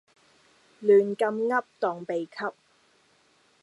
[0.81, 2.53] 亂咁噏當秘笈